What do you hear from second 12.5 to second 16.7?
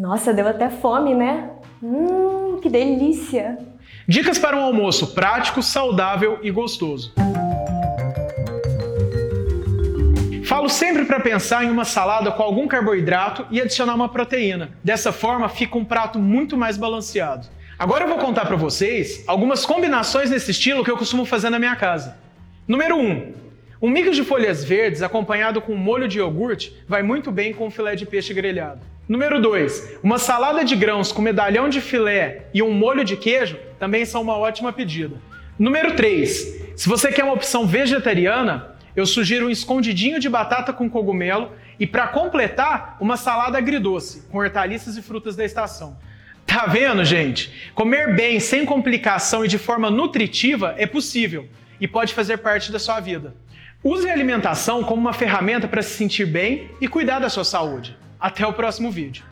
carboidrato e adicionar uma proteína. Dessa forma, fica um prato muito